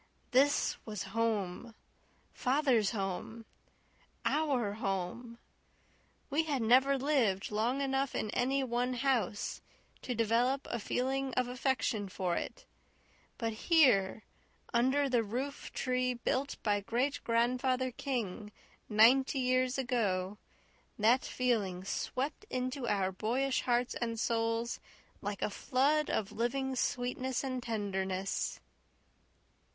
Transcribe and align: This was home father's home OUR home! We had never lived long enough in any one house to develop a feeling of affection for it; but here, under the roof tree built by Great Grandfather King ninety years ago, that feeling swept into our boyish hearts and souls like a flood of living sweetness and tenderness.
This 0.31 0.77
was 0.83 1.03
home 1.13 1.75
father's 2.33 2.89
home 2.89 3.45
OUR 4.25 4.73
home! 4.73 5.37
We 6.31 6.45
had 6.45 6.63
never 6.63 6.97
lived 6.97 7.51
long 7.51 7.81
enough 7.81 8.15
in 8.15 8.31
any 8.31 8.63
one 8.63 8.95
house 8.95 9.61
to 10.01 10.15
develop 10.15 10.65
a 10.71 10.79
feeling 10.79 11.35
of 11.35 11.47
affection 11.47 12.09
for 12.09 12.35
it; 12.35 12.65
but 13.37 13.53
here, 13.53 14.23
under 14.73 15.07
the 15.07 15.21
roof 15.21 15.71
tree 15.71 16.15
built 16.15 16.55
by 16.63 16.79
Great 16.81 17.19
Grandfather 17.23 17.91
King 17.91 18.51
ninety 18.89 19.37
years 19.37 19.77
ago, 19.77 20.39
that 20.97 21.23
feeling 21.25 21.83
swept 21.85 22.43
into 22.49 22.87
our 22.87 23.11
boyish 23.11 23.61
hearts 23.61 23.93
and 23.93 24.19
souls 24.19 24.79
like 25.21 25.43
a 25.43 25.51
flood 25.51 26.09
of 26.09 26.31
living 26.31 26.75
sweetness 26.75 27.43
and 27.43 27.61
tenderness. 27.61 28.59